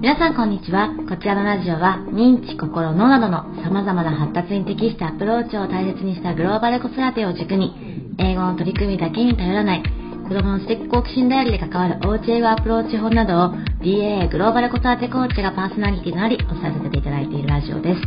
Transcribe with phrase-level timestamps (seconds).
[0.00, 0.94] 皆さんこんにちは。
[1.08, 7.74] こちらのラジオは認知、心、脳などの様々な発達に適したアプローチを大切にしたグローバル子育てを軸に、
[8.16, 13.50] 英語の取り組みだけに頼らない子供の知的好奇心ダイヤルで関わるおうち英語アプローチ法などを
[13.82, 18.00] DAA グローバル子育てコーチがパーソナリティとなりお伝えさせていただいているラジオです。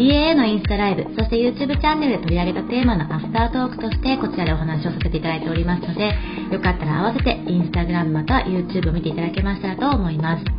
[0.00, 6.16] DAA のインスタライブ、そして YouTube チャンネルで取り上げたテーマのアフタートークとしてこちらでお話をさせていただいておりますので、
[6.52, 10.55] よかったら合わせて Instagram または YouTube を見ていただけましたらと思います。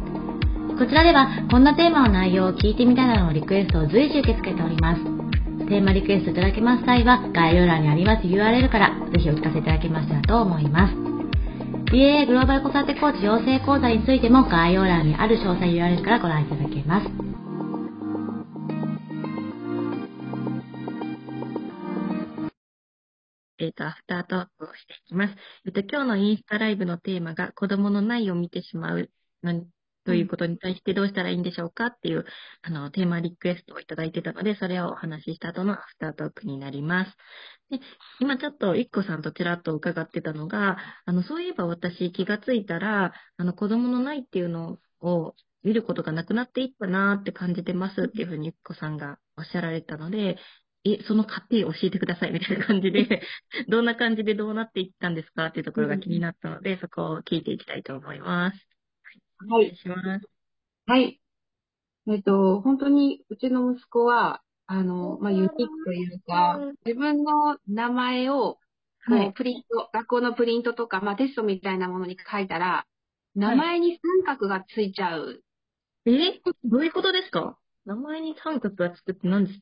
[0.77, 5.04] こちらではこんなテーマの内容を聞いてみたいなどのリクエストを随時受け付けております。
[5.68, 10.93] テーマリクエストいただけます際は概要欄にあります URL からぜひお聞かせいただけましたらと思います。
[11.91, 17.09] DAA グローバル子育てコーチ養成講座についても概要欄にある詳細 URL からご覧いただけます。
[23.59, 25.33] えっ、と、アフタートークをしていきます。
[25.65, 29.09] えっ、と、今日のインスタライブのテーマが子供のないを見てしまう
[29.43, 29.65] の
[30.07, 32.23] ということに対してどうしたらいいんでしょうかっていう、
[32.61, 37.11] あの、テーマリクエストをいただいてたので、それをお話しした後のアフタートークになります。
[37.69, 37.81] で、
[38.22, 50.38] 今ちょっと、いっこさんとちらっと伺ってたのが、あの、そういえば私気がついたら、あの、子供のないっていうのを見ることがなくなっていったなって感じてますっていうふうにいっこさんがおっしゃられたので、
[50.86, 53.21] え、その過程教えてくださいみたいな感じで、
[53.67, 58.77] どんな感じでどうなっていったんですかっていうところが気になったので、そこを聞いていきたいと思います。
[59.49, 59.75] おはい。
[59.75, 60.02] します。
[60.88, 61.21] はい。
[62.07, 68.58] えっと、本当にうちの息子は、あの、まあ、ユニークというか、自分の名前を、
[68.99, 72.85] はうプリント、学校のプリントとか、まあ、テストみたいなものに書いたら、
[73.35, 75.43] 名前に三角がついちゃう。
[76.05, 76.41] え？
[76.63, 77.58] どういうことですか？
[77.85, 79.59] 名前に三角がつくって何です？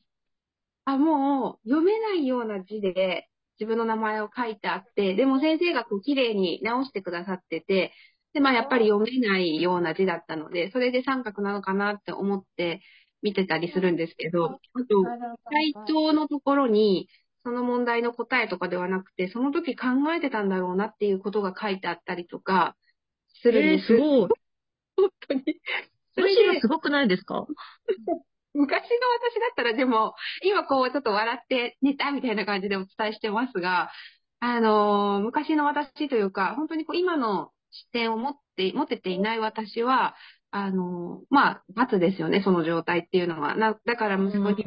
[0.84, 7.92] あ、もう、読めないような字で、自分の名前を書いてあって、でも先生がこう綺麗に直してくださってて、
[8.32, 12.82] で、まあやっぱり読めないような字だったので、それで三角なのかなって思って
[13.22, 14.50] 見てたりするんですけど、あ
[14.88, 15.02] と、
[15.44, 17.08] 回答のところに、
[17.44, 22.76] その問題の答えとかではなくて、その時考えてたんだろうなっていうことが書いてあったりとか
[23.42, 23.86] するんえー、です。
[23.86, 24.28] すごい。
[24.96, 25.44] 本当に。
[26.14, 27.46] そむれで、しろすごくないですか？
[28.54, 28.86] 昔の
[29.20, 33.90] 私だったらでも、今こうちょっと笑って寝たみたいな感じでお伝えしてますが、
[34.40, 37.50] あのー昔の私というか、本当にこう今の
[37.80, 40.14] 視点を持って、持てていない私は、
[40.50, 43.56] あのーまあ、罰ですよね、その状態っていうのは。
[43.56, 44.66] な、だから息子に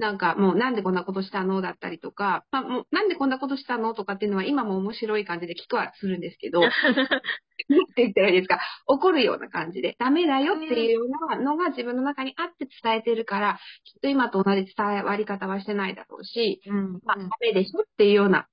[0.00, 6.60] なんかもうなんでこんなことしたのだったりとか、まあもうなんでこんなことしたのとかっていうのは今も面白い感じで聞くはするんですけど、
[7.68, 16.92] なんて言ったらいいですか、怒るような感じで、ダメだよっていうようなのが自分の中にあって伝えてるから、きっと今と同じ伝わり方はしてないだろうし、うん。
[17.04, 18.48] まあ、ダメでしょっていうような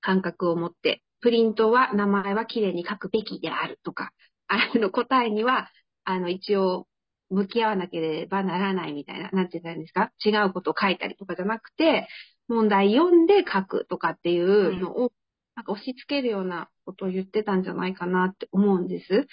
[0.00, 4.12] 感覚を持って、プリントは名前はきれいに書くべきであるとか、
[4.48, 5.68] あの答えには、
[6.04, 6.86] あの一応
[7.30, 10.12] 向き合わなければならないみたいな、なんて言ったらいいんですか？
[10.24, 12.06] 違うことを書いたりとかじゃなくて、
[12.48, 15.12] 問題読んで書くとかっていうのを、
[15.56, 19.26] なんか押し付けるようなことを言ってたんじゃないかなって思うんです。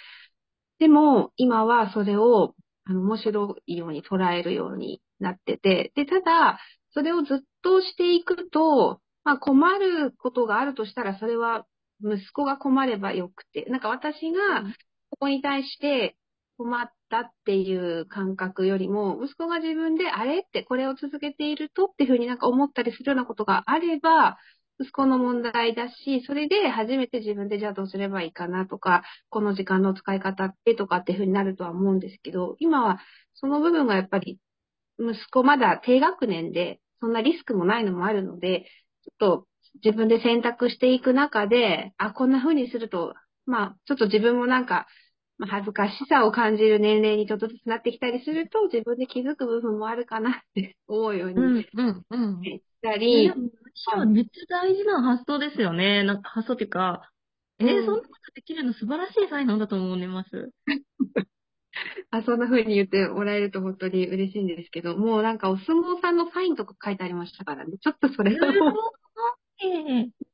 [0.80, 2.54] でも、今はそれを、
[2.86, 6.58] あの、面白いように捉えるようになってて、で、ただ、
[6.90, 11.66] それをずっとしていくと、まあ困ることがあるとしたら、それは
[12.04, 14.74] 息子が困ればよくて、なんか私がうん。
[15.10, 16.16] ここに対して
[16.58, 24.38] 困ったっていう感覚よりも、息子が自分であれってこれを続けているとっていうふうになんか思ったりするようなことがあれば、
[24.80, 32.98] 息子の問題だし、それで初めて自分でじゃあどうすればいいかなとか、この時間の使い方ってとかっていうふうになるとは思うんですけど、今は
[33.34, 34.40] その部分がやっぱり
[34.98, 38.66] 息子まだ低学年で、そんなリスクもないのもあるので、
[39.04, 39.46] ちょっと
[39.82, 43.14] 自分で選択していく中で、あ、こんな風にすると、
[43.46, 44.86] まあ、ちょっと自分もなんか、
[45.36, 52.42] まあ恥ずかしさを感じる年齢にちょっとずつなってきたりすると、自分で気づく部分もあるかなって思うよううんに、うん、うん。
[52.44, 56.04] したえりで、もむしろめっちゃ大事な発想ですよね。
[56.04, 57.10] なんか発想っていうか、
[57.58, 60.50] えーうんそんなことできるの素晴らしい才能だと思います。
[62.10, 68.36] あ、そんな風に言ってもらえると本当に嬉しいんですけど、もうなんかお相撲さんのサインとか書いてありましたからね、ちょっとそれ
[69.60, 70.24] はもう、ええ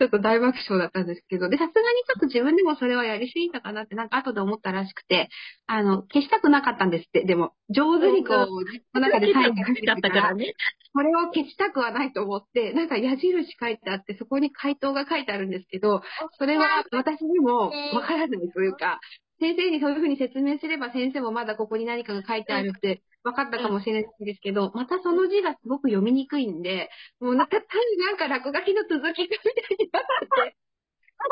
[0.00, 5.28] ちょっと大爆笑だったんですけど、で、さすがにちょっと自分でもそれはやりすぎたかなって、なんか後で思ったらしくて、
[5.66, 10.54] あの、消したくなかったんですって、でも、上手にこう、自分の中でサインが書いてだったかあったからら、ね。
[10.94, 16.00] これを消したくはないと思って、なんか矢印書いてあって、そこに回答が書いてあるんですけど、
[16.38, 19.00] それは私にもわからないというか、
[19.38, 26.90] 先生にそういうふうに説明すれば先生もまだここに何かが書いてあるって分かったかもしれないんですけど、またその字がすごく読みにくいんで、
[27.20, 29.38] もうな、単になんか落書きの続きみたい
[29.78, 30.56] になってて、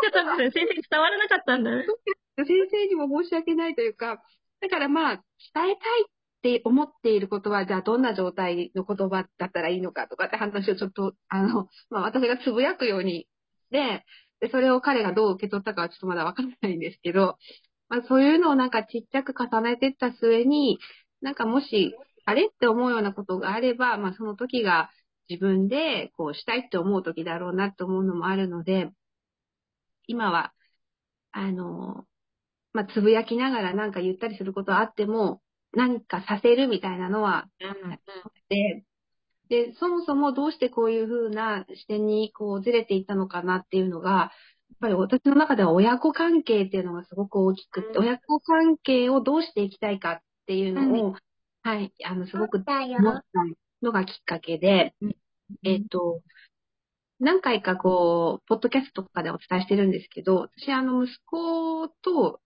[0.02, 1.86] ちょっと先生に伝わらなかったんだね。
[2.36, 4.22] 先生にも申し訳ないというか、
[4.60, 5.22] だからまあ、伝
[5.54, 5.76] えたいっ
[6.42, 13.26] て思っていることは、じゃあどんな状態の言葉だったらいいのかとかって話をちょっと、あの、まあ私がつぶやくように
[13.70, 14.04] で、
[14.40, 17.36] で、それを彼がどう受け取ったかはちょっとまだわかんないんですけど、
[17.88, 20.78] まあそういうのをなんかちっちゃく重ねていった末に、
[21.20, 21.94] なんかもし、
[22.24, 24.90] あれって思うようなことがあれば、まあその時が
[25.28, 28.90] 自分でこうしたいって思う時だろうなって思うのもあるので、
[30.06, 30.52] 今は、
[31.32, 32.06] あの、
[32.72, 35.42] まあつぶやきながらなんか言ったりすることはあっても、
[35.72, 37.48] 何かさせるみたいなのは、
[38.48, 38.84] で、
[39.48, 44.30] で、そもそもどうしてこういうふうな視点にこうずれていったのかなっていうのが、や
[44.74, 51.14] っぱり私の中では親子関係っていうのがすごく大きくって、親子関係をどうしていきたいかっていうのを、
[51.62, 53.22] はい、あの、すごく思った
[53.82, 54.94] のがきっかけで、
[55.62, 56.22] えっ、と、
[57.20, 62.40] 何回かこう、ポッドキャストとかでお伝えしてるんですけど、私あの、息子と、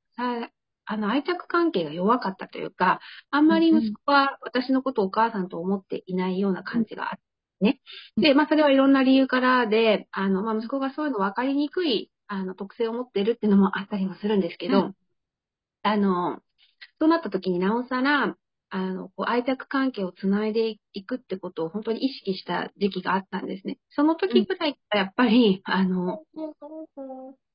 [0.84, 3.00] あの、愛着関係が弱かったというか、
[3.30, 7.32] あんまり息子は私のことをお母さんと思っていないような感じがあって
[7.62, 7.80] ね。
[8.16, 14.96] で、まあ、それはいろんな理由からで、あの、まあ、息子がそういうの分かりにくい、あの、特性を持ってるっていうのもあったりもするんですけど、うん、
[15.82, 16.40] あの、
[17.00, 18.36] そうなった時になおさら、
[18.74, 23.78] あの、こう愛着関係をつないでいくってことを本当に意識した時期があったんですね。
[23.90, 26.22] その時ぐらいからやっぱり、あの、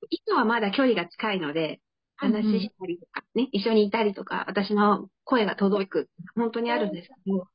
[0.09, 1.81] 今はまだ距離が近いので、
[2.17, 7.47] 話したりとか、ね、一緒にいたりとか、私の声が届く、本当にあるんですけど、こ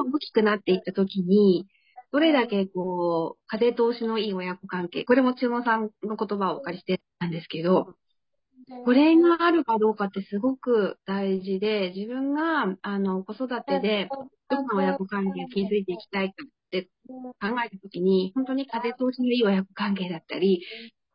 [0.00, 1.66] う、大きくなっていった時に、
[2.12, 7.94] どれだけこう、風通しのいい親子関係、これも千野さんの言葉をお借りしてたんですけど、
[8.84, 14.08] これがあるかどうかってすごく大事で、自分が、あの、子育てで、
[14.48, 20.62] どんな親子関係を築いていきたいかって考えたときに、本当に風通しのいい親子関係だったり、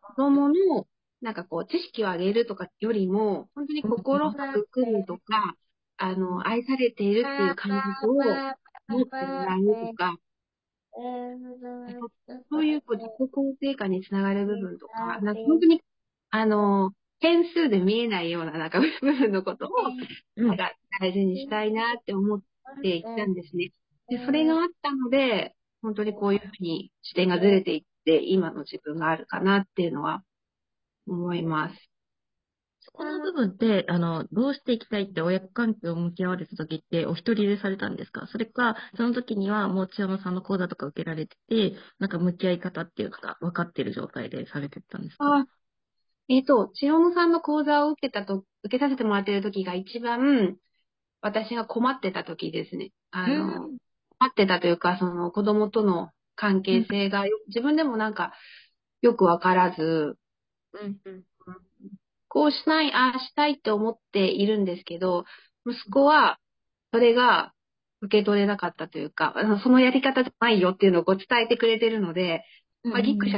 [0.02, 0.88] 子供の
[1.22, 5.56] なんかこう、知識を上げるとかよりも、本当に心を育るとか、
[5.98, 8.16] あの、愛されているっていう感覚を
[8.88, 10.18] 持ってもらうとか、
[12.50, 15.36] そういうこう自己肯定感につながる部分とか、なん。
[15.36, 15.82] か本当に、
[16.32, 19.70] あの、点数で見えないようななんか 部分のことを、
[20.36, 22.42] なんか大事にしたいなって思っ
[22.82, 23.72] ていたんですね。
[24.10, 30.24] で、それがあったので、本当にこういうふうに視点がずれていって、今の自分があるかなっていうのは
[31.08, 31.92] 思います。
[32.84, 38.26] そこの部分って、あの、どうしていきたいって親子関係を向き合われた時ってお一人でされたんですか？
[38.28, 45.26] それか、その時にはもう千代野さんの講座とか受けられてて、なんか向き合い方っていうのが分かってる状態でされてたんですか？
[45.28, 45.48] あ
[46.30, 50.58] えっ、ー、と、千代野さんの講座を受けたと、受けさせてもらってる時が一番
[51.22, 52.92] 私が困ってた時ですね。
[53.12, 53.70] あの、
[54.20, 58.34] 困ってたというか、その子供との関係性が、自分でもなんか
[59.02, 60.18] よくわからず、
[60.74, 61.24] うんうん、
[62.28, 65.26] こうしない、ああしたいって思っているんですけど、
[65.66, 66.40] 息子は、
[66.94, 67.54] それが
[68.02, 72.44] 受け取れなかったというか、そのやり方じゃないよっていうのをこう伝えてくれてるので、
[72.84, 73.30] まあ、ギック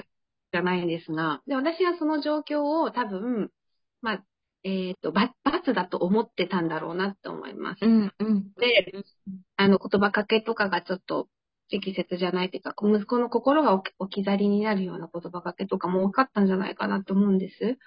[0.53, 3.49] じゃないんですが、で、私はその状況を多分、
[4.01, 4.23] まあ、
[4.63, 5.33] えっ、ー、と、罰
[5.73, 7.79] だと思ってたんだろうなって思います。
[7.81, 8.93] うんうん、で、
[9.57, 11.27] あの、言葉かけとかがちょっと
[11.69, 17.77] 適切じゃないというか、息子の心が置き去りになるような言葉かけとかも分かったんじゃないかなと思うんです。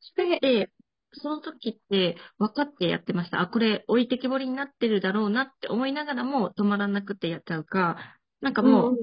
[0.00, 0.70] それで、
[1.12, 3.40] その時って分かってやってました？
[3.40, 8.98] あ、これ置いてきぼりになってるだろうなって思いながらも止まらなくてやっちゃうか、なんかもう、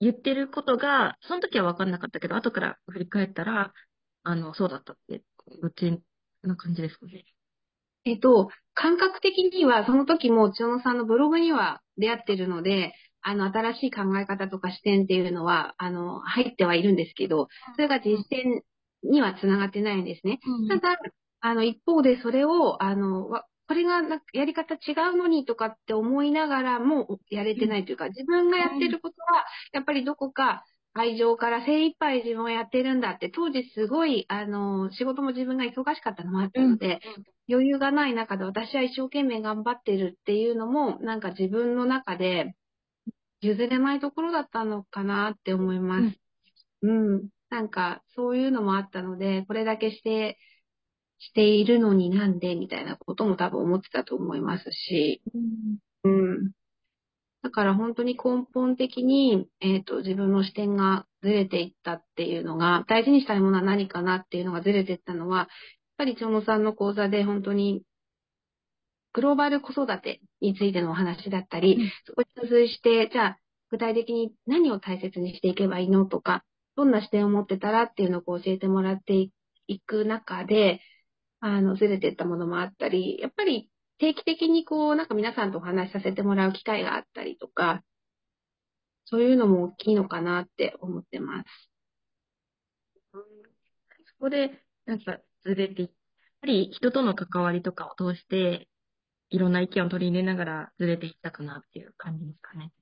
[0.00, 3.72] 言ってることが、その時は分かんなかったけど、後から振り返ったら、
[4.22, 5.22] あの、そうだったって、
[5.62, 6.02] どっち
[6.42, 7.24] な感じですかね。
[8.04, 18.62] えっと、感覚的には、その時も千代野さんのブログには出会ってるので、あの、新しい考え方とか視点っていうのは、あの、入ってはいるんですけど、それが実践
[19.02, 20.38] にはつながってないんですね。
[20.44, 20.98] うん、ただ、
[21.40, 23.28] あの、一方でそれを、あの、
[23.68, 24.00] これが
[24.32, 37.00] やり方違うのにとかって思いながらもやれてないというか、自分がやってることは、やっぱりどこか愛情から精一杯自分はやってるんだって、当時すごい、あの、仕事も自分が忙しかったのもあったので、
[37.48, 42.54] 余裕がない中で私は一生懸命頑張ってるっていうのも、なんか自分の中で
[43.40, 46.20] 譲れないところだったのかなって思います。
[46.82, 47.28] うん、うん。
[47.50, 50.38] なんか、そういうのもあったので、これだけして、
[51.18, 55.22] しているのになんでみたいなことも多分思ってたと思いますし、
[56.04, 56.50] うん、うん
[57.46, 65.46] だから本当に根本的に、えっ、ー、と、自分の視点がずれていったっていうのが、大事にしたいものは何かなっていうのがずれていったのは、やっ
[65.98, 67.84] ぱり蝶野さんの講座で本当に、
[69.12, 73.38] グローバル子育てについてのお話だったり、そこに付随して、じゃあ、
[73.70, 76.42] 具体的に何を大切にしていけばいいのとか、
[76.74, 79.14] どんな視点を持ってたらっていうのを教えてもらって
[79.68, 80.80] いく中で、
[81.54, 87.82] あの、ずれていったものもあったり、やっぱり定期的にこう、なんか皆さんとお話しさせてもらう機会があったりとか、
[89.04, 91.70] そういうのも大きいのかなって思ってます。
[93.12, 93.20] そ
[94.18, 95.90] こで、なんかずれて、やっ
[96.40, 98.68] ぱり人との関わりとかを通して、
[99.30, 102.72] いろんな意見を取り入れながらずれていったかなっていう感じですかね。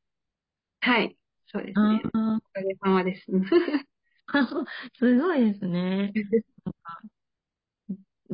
[0.80, 1.16] はい。
[1.46, 2.02] そうですね。
[2.12, 3.26] あおかげさまです。
[4.26, 4.48] あ、
[4.98, 6.12] すごいですね。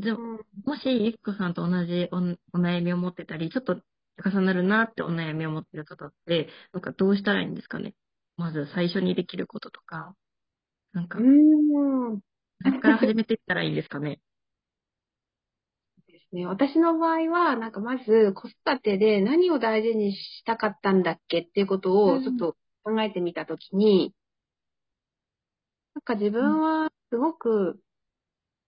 [0.00, 0.18] なんかじゃあ
[0.64, 2.16] もし、ゆきこさんと同じお
[2.58, 3.80] お悩みを持ってたり、ちょっと
[4.24, 7.94] 重なるなってお悩みを持ってる方って、なんかどうしたらいいんですかね？
[8.36, 10.14] まず最初にできることとか、
[10.92, 12.20] なんかう、ーん。
[12.64, 14.20] そこから始めていったらいいんですかね？
[16.08, 16.46] ですね。
[16.46, 24.14] 私の場合は、なんかまず子育てで何を大事にしたかったんだっけっていうことうんをちょっと考えてみたときに、
[25.94, 27.80] なんか自分はすごく、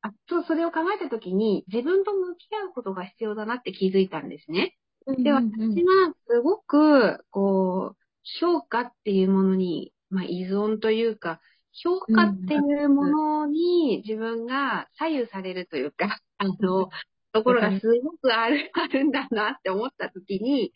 [0.03, 4.77] あ、そう、それを考えたときに自分と向き合うことが必要だなって気づいたんですね。
[5.07, 7.97] で、うん私うんはすごく、こう、
[8.41, 11.41] 評価っていうものに、まあ、依存というか、
[11.73, 16.91] 評価っていうものに自分が左右されるというか、 あの、
[17.33, 20.73] ところがすごくある、 あるんだなって思ったときに、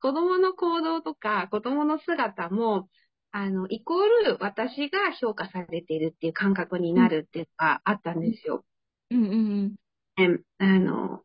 [0.00, 2.88] 子供の行動とか子供の姿も、
[3.32, 8.64] あの、イコール私が評価されているっていう感覚になるっていうのがあったんですよ。
[9.10, 9.26] うんう
[9.66, 9.74] ん
[10.18, 11.22] えあの、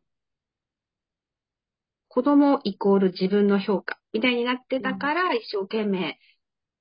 [2.07, 6.17] 子供イコール自分の評価みたいになってたから、一生懸命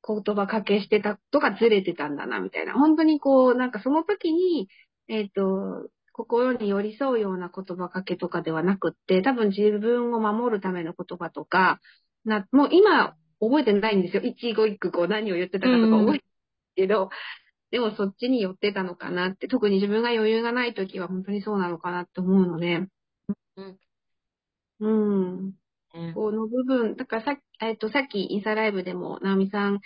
[0.06, 2.74] 言葉かけしてたとかずれてたんだな、みたいな。
[2.74, 4.68] 本当にこう、なんかその時に、
[5.08, 11.80] えっ、と、心に寄り添うような言葉かけとかではなくって、多分自分を守るための言葉とか、
[12.24, 14.22] な、もう今覚えてないんですよ。
[14.22, 16.20] 一語一句こう何を言ってたかとか覚えてない
[16.76, 17.10] けど、
[17.74, 22.76] でもそっちに寄ってたのかなって、特に自分が余裕がない時は本当にそうなのかなって思うので、
[23.56, 23.78] うん
[24.78, 25.54] うん。
[25.94, 26.14] うん。
[26.14, 29.80] この部分、だからさっき、えっと、さっきインスタライブでも、直美さん、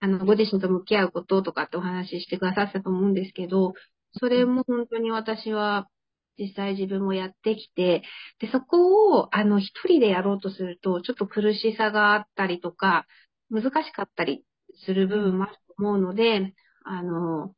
[0.00, 3.72] あの、ご自身と向き合うこととかってお話ししてくださったと思うんですけど、
[4.18, 5.88] それも本当に私は
[6.38, 8.02] 実際自分もやってきて、
[8.38, 13.06] で、そこを、あの、一人でやろうとすると、ちょっと苦しさがあったりとか、
[13.48, 14.44] 難しかったり
[14.84, 16.52] する部分もあると思うので、
[16.92, 17.54] あの、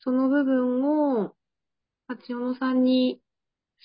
[0.00, 1.36] その部分を、
[2.08, 3.20] 八尾さんに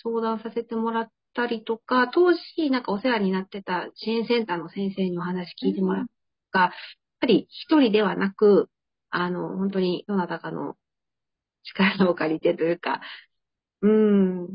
[0.01, 6.05] 相談させてもらったりとか、当時なんかお世話になってた支援センターの先生にお話聞いてもらっ
[6.51, 6.71] たやっ
[7.19, 8.71] ぱり一人ではなく、
[9.11, 10.75] あの、本当にどなたかの
[11.61, 12.99] 力を借りてというか、
[13.81, 14.47] うん、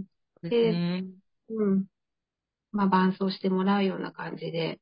[0.42, 1.04] ですね。
[1.50, 1.86] うん。
[2.72, 4.80] まあ、伴走してもらうような感じで、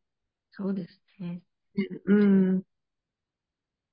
[0.52, 1.42] そうですね。
[2.06, 2.62] うん、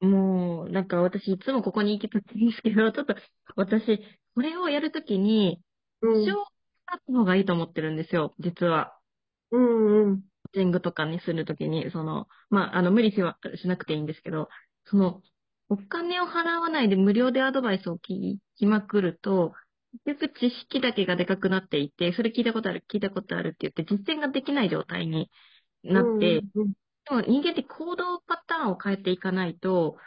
[0.03, 3.15] もう、なんか私いつもここに行きたいんですけど、ちょっと
[3.55, 4.00] 私、
[4.36, 5.62] これをやるときに、
[6.01, 6.31] うん、一生
[6.86, 8.98] あった方がいいと思ってるんですよ、実は。
[9.51, 14.50] うん、うん、コーチングとかにするときに、その、まあ、あの、無理しはしなくていいんですけど、
[14.86, 15.22] その、
[15.69, 19.53] お金を払わないで無料でアドバイスを聞きまくると、
[20.05, 25.31] 結局知識だけがでかくなっていて、それ聞いたことある、聞いたことあるって言って実践ができない状態に
[25.83, 26.74] なって、うん、
[27.10, 29.98] でも人間って行動パターンを変えていかないと、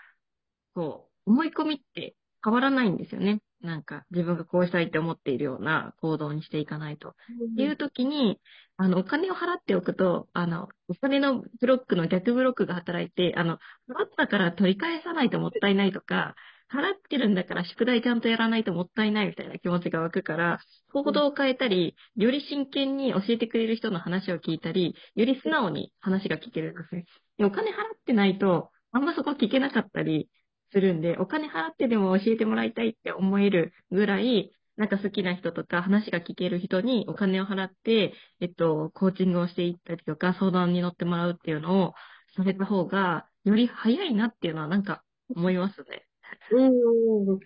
[0.74, 3.40] こう、思い込みって変わらないんですよね。
[3.60, 7.10] なんか自分がこうしたいって思っているような行動にしていかないと。
[7.10, 7.14] っ
[7.56, 8.40] ていう時に、
[8.76, 16.36] あの、お金を払っておくと、あの、お金のブロックの逆ブロックが働いて、あの、払ったから取り返さないともったいないとか、
[16.72, 20.58] 払ってるんだから宿題ちゃんとやらないともったいないみたいな気持ちが湧くから、
[20.92, 27.04] 行動を変えたり、より真剣に教えてくれる人の話を聞いたり、より素直に話が聞けるんですね。
[27.46, 30.28] お金払ってないと、あんまそこ聞けなかったり
[30.72, 41.94] するんで、お金払ってでも教えてもらいたいって思えるぐらい、なんか好きな人とか話が聞ける人にお金を払って、えっと、コーチングをしていったりとか、相談に乗ってもらうっていうのを
[42.36, 45.02] された方が、より早いなっていうのはなんか
[45.34, 46.06] 思いますね。
[46.50, 47.40] うん、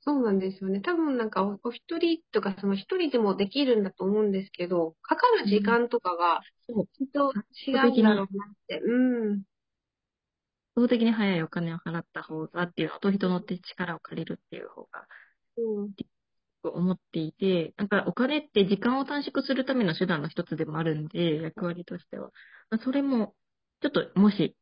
[0.00, 0.80] そうなんですよね。
[0.80, 6.86] 多分なんかお、お一人とか、その一人でもできるんだと思うんですけど、かかる時間とかがそう。
[6.88, 7.32] きっと
[7.66, 8.80] 違うんだろうなって。
[8.80, 9.42] うん。
[10.76, 15.06] 圧倒的に早いお金を払った方がっていうのと、人の手力を借りるっていう方が
[15.56, 15.90] うん。
[16.64, 22.30] 思っていて、なんかお金って時間を短縮するための手段の一つでもあるんで、役割としては。
[22.70, 23.34] まあそれも、
[23.80, 24.56] ちょっともし、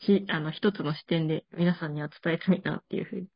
[0.00, 3.28] しあの、一つの視点で皆さんには伝えたいなっていうふうに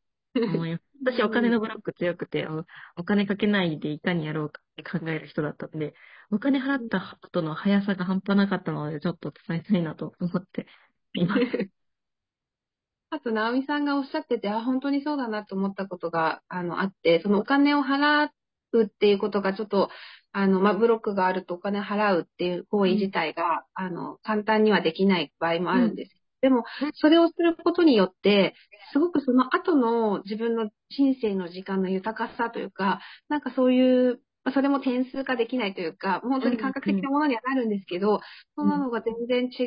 [0.47, 0.85] 思います。
[1.05, 2.65] 私お金のブロック強くて、お
[2.97, 5.95] お金かけないでいかにやろうかって考える人だったんで、
[6.31, 10.67] お金払った後の速さが半端なかったので、ちょっと伝えたいなと思って
[11.15, 11.43] います。
[13.11, 18.31] あと、直美さんがおっしゃってて、あ、本当にそうだなと思ったことが、あの、あって、そのお金を払
[18.73, 19.91] うっていうことがちょっと、
[20.33, 26.22] あの、まあ、ブロックがあるとお金払うっていう行為自体が、あの、簡単にはできない場合もあるんです。
[26.43, 28.55] でも、それをすることによって、
[28.93, 38.21] すごくその後の自分の人生の時間の豊かさというか、なんかそういう、まあそれも点数化できないというか、本当に感覚的なものにはなるんですけど、
[38.57, 39.65] そんなのが全然違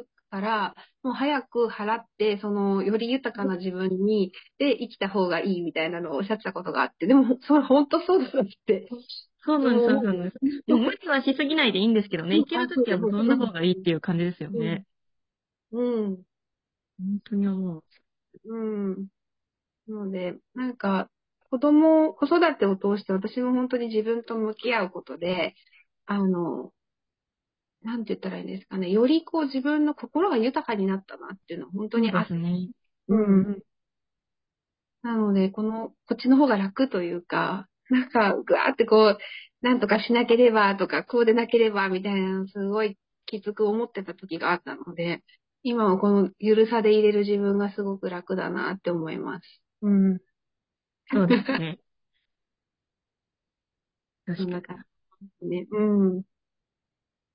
[0.00, 8.88] うから、もう早く払って、その、より豊かな自分に、で生きた方がいいみたいなのをおっしゃってたことがあって、でも、それ本当そうだなって。
[9.44, 10.36] そうなんです、そそううなんです。
[10.66, 14.84] でも無理はしすぎないでいいんですけどね、うん行けるときはそんな方がいいっていう感じですよね。
[15.72, 16.16] うん。
[16.98, 17.84] 本当に思う。
[18.44, 18.56] う
[18.94, 19.08] ん。
[19.88, 21.10] なので、なんか、
[21.50, 25.54] 子供、子育てを通して私も本当に自分と向き合うことで、
[26.06, 26.72] あの、
[27.82, 32.68] なんて言ったらいいんですかね、よりこう自分の心が豊かになったなっていうのは本当にあってね。
[33.08, 33.62] うん。
[35.02, 39.18] なので、この、こっちの方が楽というか、なんか、ぐわーってこう、
[39.62, 45.22] なんとかしなければとか、こうでなければみたいなのすごいきつく思ってた時があったので、
[45.62, 49.62] 今はこのゆるさで入れる自分がすごく楽だなって思います。
[49.82, 50.18] うん。
[51.12, 51.78] そうですね。
[54.26, 54.74] 確か
[55.42, 55.62] に。
[55.70, 55.80] う
[56.20, 56.24] ん。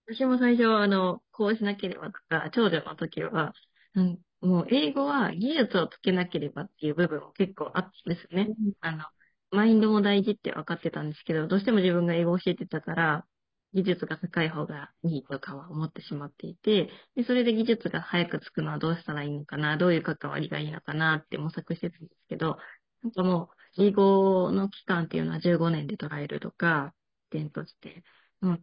[0.07, 3.53] 私も最初は、あの、こうしなければとか、長女の時は、
[3.95, 8.53] うん、もう英語は技術をつけなければっていう部分も結構あったんですよね。
[8.81, 9.05] あの、
[9.51, 13.25] マインドも大事って分かってたんですけど、どうしても自分が英語を教えてたから、
[13.73, 22.57] 技術が高い方がいいとかは思ってしまっていて、で、それで技術が早くつくのはどうしたらいいのかな、どういう関わりがいいのかなって模索してたんですけど、
[23.01, 26.93] なんかもう、英語の期間っていうのは15年で捉えるとか、
[27.31, 28.03] 点として、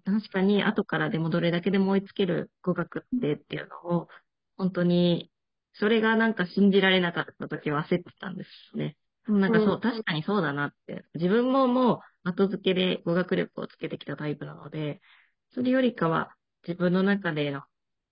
[0.05, 4.09] 確かに後からでもどれだけでも追いつける語学ってっていうのを、
[4.57, 5.33] 本当に、
[5.73, 8.97] それがなんか信じられなかった時は焦ってたんですよね。
[9.27, 11.05] なんかそうう、ん確かにそうだなって。
[11.15, 15.01] 自分ももう後付けで語学力をつけてきたタイプなので、
[15.53, 16.35] それよりかは
[16.67, 17.63] 自分の中での、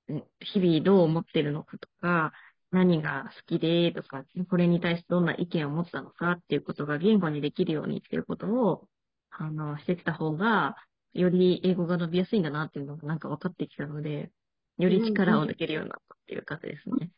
[0.09, 2.33] うん日々どう思ってるのかとか、
[2.71, 8.89] 何が好きでとか、これに対してどんな意見を持ったのかっていうことが言語にできるようにっていうことを、
[9.31, 10.77] あの、してきた方が、
[11.15, 14.33] より英語が伸びやすいんだなっていうのがなんか分かってきたので、
[14.79, 17.11] より力を抜けるようになったっていう感じですね。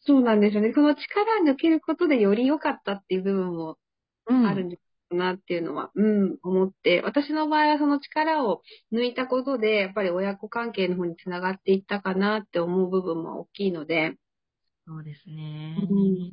[0.00, 0.72] そうなんですよね。
[0.74, 3.78] その力抜けることでより良かったっていう部分も
[4.26, 4.46] うん。
[4.46, 4.76] あるんだ
[5.10, 14.16] なっていうのは、うん、思って、私の場合はその力を抜いたことで、やっぱり親子関係の方につながっていったかなって思う部分も大きいので、
[14.86, 15.76] そうですね。
[15.90, 16.32] うん。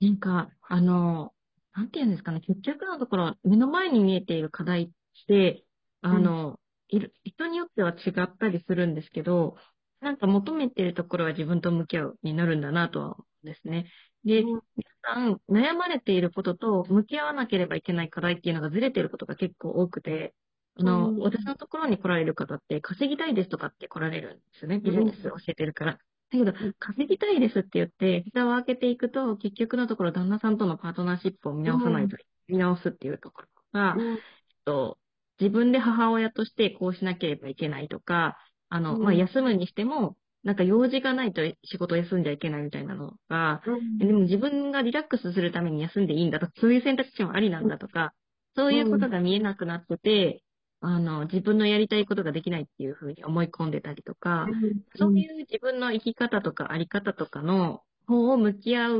[0.00, 1.32] なんか、あの、
[1.74, 4.90] なんていうんですかね、結局のところ、目の前に見えている課題っ
[5.26, 5.64] て、
[6.00, 9.56] あの、いる人によっては違ったりするんですけど、
[10.02, 13.86] なんか求めているところは自分と向き合うになるんだなとは思うんですね。
[14.24, 20.34] で、うん皆さん悩まれていることと向き合わなければいけない課題っていうのがずれていることが結構多くて、
[20.76, 24.80] あの、うん私のところに来られる方って稼ぎたいですとかって来られるんですよね。
[24.80, 25.92] ビジネスを教えてるから。
[25.92, 25.98] だ
[26.32, 32.16] けど、稼ぎたいですって言って、蓋を開けていくと、結局のところ旦那さんとのパートナーシップを見直さないと、
[32.48, 34.18] 見直すっていうところが、うんえっ
[34.64, 34.98] と、
[35.38, 38.38] 自分で母親としてこうしなければいけないとか、
[38.72, 39.04] あの、うん。
[39.04, 43.98] まあ、休むにしても、なんか用事がないと仕事を休んじゃいけないみたいなのが、うん。
[43.98, 48.14] でも自分がリラックスするために休んでいいんだとか、 そういう選択肢もありなんだとか、
[48.56, 50.42] そういうことが見えなくなってて、
[50.80, 54.52] あの、自分のやりたいことができないっていうふうに思い込んでたりとか、
[54.96, 58.90] そういう自分の生き方とかあり方とかの方を向き合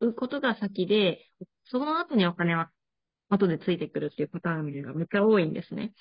[0.00, 1.20] うことが先で、
[1.64, 2.70] その後にお金は
[3.28, 5.94] 後でついてくるっていうパターンがめっちゃ多いんですね。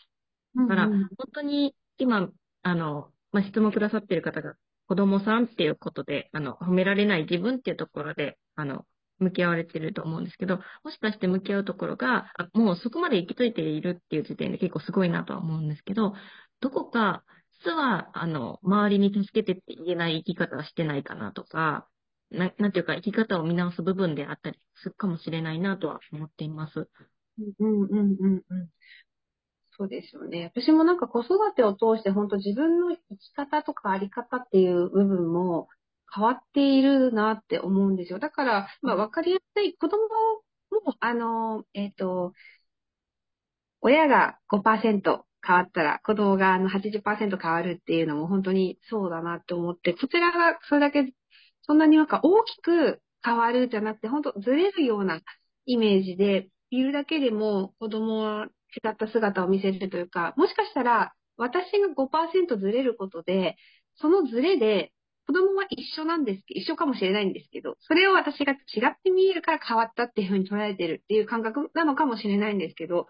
[0.56, 1.10] だから、うん。
[1.18, 2.30] 本当に今、
[2.64, 4.56] あの、まあ、質問くださってる方が、
[4.88, 8.86] 子供さんっていうことで、あの、褒められない自分っていうところで、あの、
[9.20, 16.14] 向き合われてると思うんですけど、もしかして向き合うところが、もうそこまで行き着いているっていう時点で結構すごいなとは思うんですけど、
[16.60, 17.24] どこか、
[17.64, 21.88] 実は、あの、周りに助けてって言えない生き方はしてないかなとか、
[22.32, 26.90] ななんていうか、生き方を見直す部分であったりするかもしれないなとは思っています。
[27.40, 28.70] うんうんうんうん。
[29.82, 30.52] そうですよね。
[30.54, 35.70] 私もなんか子育てを通して本当自分の生き方とかあり方っていう部分も
[36.14, 38.20] 変わっているなって思うんですよ。
[38.20, 39.98] だから、まあわかりやすい子供
[40.86, 42.34] も、あの、えっ、と、
[43.82, 51.12] 親が5%変わったら子供があの80%変わるっていうのも本当にそうだなって思って、こちらがそれだけ
[51.64, 55.22] そんなになんか大きく変わるじゃなくて、本当ずれるような
[55.66, 63.58] イメージで、いるだけでも子供は違った姿を見せるというか、もしかしたら私が5%ずれることで、
[63.96, 64.92] そのずれで
[65.28, 73.08] 子供は一緒なんですけど、一緒かもしれないんですけど、それを私が違って見えるから変わったっていうふうに捉えてるっていう感覚なのかもしれないんですけど、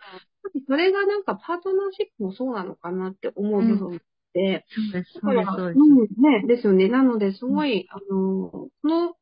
[0.67, 4.01] それがなんかパートナーシップもそうなのかなって思う部分
[4.33, 6.17] で、そうです、だから、そうです、そうです。
[6.17, 6.89] うん、ね、ですよね。
[6.89, 9.15] なので、すごい、あの、この、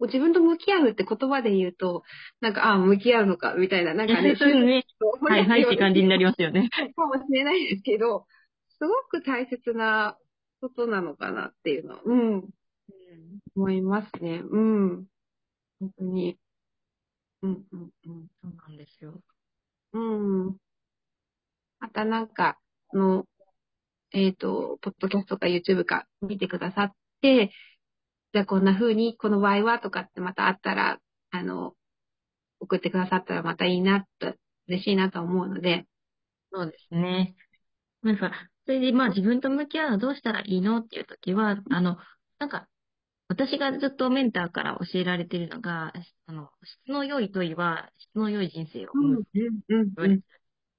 [0.00, 2.02] 自分と向き合うって言葉で言うと、
[2.40, 4.84] なんか、ああ、向き合うのか、みたいな、なんかね、 そうですね。
[5.22, 6.68] はい、はいって感じになりますよね。
[6.94, 8.26] かもしれないですけど、
[8.68, 10.18] すごく大切な
[10.60, 12.48] ことなのかなっていうのは、うん、
[13.56, 14.42] 思いますね。
[14.44, 15.06] うん。
[15.80, 16.38] 本当に。
[17.42, 18.26] うん、うん、うん。
[18.42, 19.20] そうなんですよ。
[19.92, 20.56] うん。
[21.78, 22.58] またなんか、
[22.92, 23.26] あの、
[24.12, 27.50] えっ、と、ポッドキャストか YouTube か見てくださって、
[28.32, 31.74] じゃあこんな風に、この場合はとかってまたあったら、あの、
[32.60, 34.34] 送ってくださったらまたいいなと、
[34.68, 35.86] 嬉しいなと思うので、
[36.52, 37.34] そうですね。
[38.02, 38.32] なんか、
[38.66, 41.98] それでまあ自分と向き合うのどうしたらいいのっていうときは、あの、
[42.38, 42.68] なんか、
[43.28, 45.92] 私がずっとメンターから教えられているのが、
[46.26, 50.20] あの、質の良い問いは質の良い人生を生むうん、うん、うん。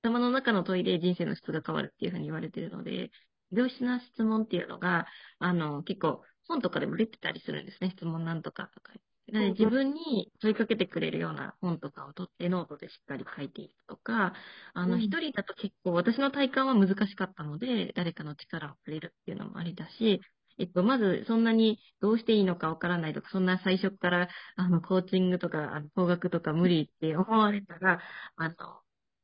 [0.01, 3.11] 頭の中の問いで人生の質が変わるっていうふうに言われているので、
[3.51, 5.07] 良質な質問っていうのが、
[5.39, 7.91] あの、結構本とかでも出てたりするんですね。
[7.91, 8.93] 質問なんとかとか。
[9.31, 14.33] なので自分に問いかけてくれるような本とかを取ってノートでしっかり書いていくとか、
[14.73, 20.21] あの、うん一人だと結構私の体感は難しかったので、誰かの力をくれるっていうのもありだし、
[20.59, 27.99] えっと、まずそんなにどうしていいのかわからないとか、そんな最初から、あの、コーチングとか、あの、工学とか無理って思われたら、
[28.37, 28.55] あの、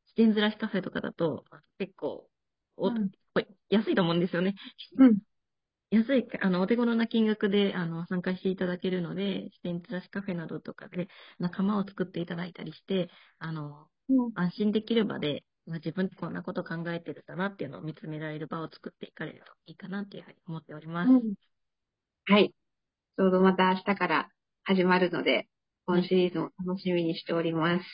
[0.07, 1.45] 視点ずらしカフェとかだと、
[1.79, 2.29] 結構、
[2.77, 3.12] おうん
[3.69, 4.53] 安いと思うんですよね。
[4.97, 5.17] うん
[5.93, 11.08] 安い、あの、お手頃な金額で、あの、参加していただけるので、視点ずらしカフェなどとかで
[11.39, 21.12] 仲間を作っていただいたりして、あの、うん安心できる場で、まあ自分ってこんなこと考えてるんだなっていうのを見つめられる場を作っていかれるといいかなっていうふうに思っております。
[21.12, 21.34] うん
[22.25, 22.49] はい。
[22.49, 24.29] ちょうどまた明日から
[24.63, 25.47] 始まるので、
[25.86, 27.86] 今シリーズも楽しみにしております。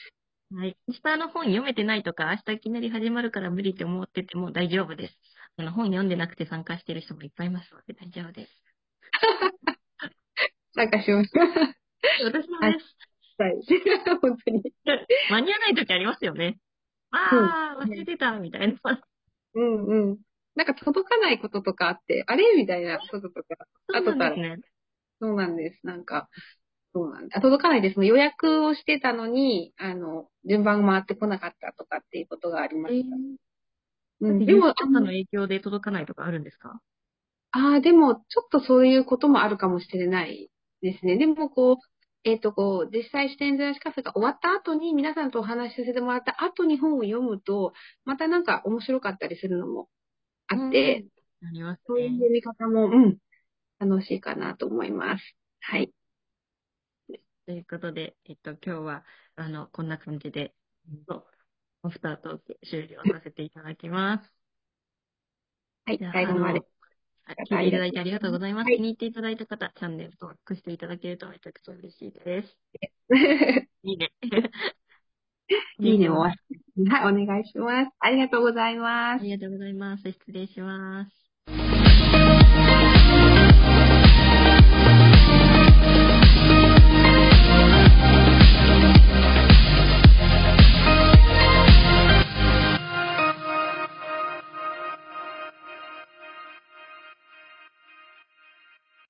[0.56, 0.78] はい。
[0.88, 5.20] 明日の本読めてないとか、明日いきなり始まるから無理って思ってても大丈夫です。
[5.60, 8.64] あの、本読んでなくて参加してる人もいっぱいいますので大丈夫です。
[10.74, 11.32] 参加します。
[12.24, 12.98] 私もです。
[13.38, 13.60] はい。
[14.22, 14.64] 本当に。
[15.30, 16.60] 間に合わない時ありますよね。
[17.12, 19.04] ああ、忘れてた、みたいな。
[19.56, 20.18] うんうん。
[20.56, 22.56] なんか届かないこととかあって、あれ？
[22.56, 24.70] みたいなこととか、そう後からなんですね。
[25.20, 25.86] そうなんです。
[25.86, 26.30] なんか、
[26.94, 27.38] そうなんです。
[27.38, 28.02] あ届かないです。
[28.06, 33.49] 予約をしてたのに、あの、順番が回ってこなかったとかっていうことがありました。
[34.22, 36.82] うん、でも、でも、あの影響で届かないとかあるんですか？
[37.52, 40.52] ああ、でも、ちょっとそういうこともあるかもしれない
[40.82, 41.18] ですね。
[41.18, 41.76] でも、こう、
[42.24, 47.74] えっ、と、こう、実際視点ずらしカフェが終わった後に、皆さんとお話しさせてもらった後に本を読むと、
[48.06, 49.88] またなんか面白かったりするのも
[50.48, 51.06] あって、
[51.42, 52.18] ありますそういうね。
[52.18, 53.18] 読み方も、うん、
[53.80, 55.36] 楽しいかなと思います。
[55.62, 55.92] はい。
[57.48, 59.06] ということで、えっと、今日は、
[59.36, 60.54] あの、こんな感じで、
[60.92, 61.24] うん
[61.84, 64.32] オフタートーク終了させていただきます。
[65.86, 66.62] はい最後まで。
[67.50, 68.66] 聞いていただいてありがとうございます。
[68.66, 72.58] はい気に入っていただいた方、チャンネル登録していただけるとめちゃくちゃ嬉しいです。
[73.84, 74.12] いいね。
[75.80, 76.34] いいねもはい、
[76.78, 77.92] お願いします。
[78.00, 79.24] ありがとうございますあ。
[79.24, 80.04] りがとうございます。
[80.12, 81.79] 失礼します。